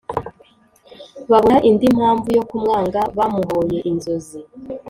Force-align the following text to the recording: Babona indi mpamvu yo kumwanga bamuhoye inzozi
Babona 1.31 1.57
indi 1.69 1.85
mpamvu 1.97 2.27
yo 2.37 2.43
kumwanga 2.49 2.99
bamuhoye 3.17 3.77
inzozi 3.89 4.39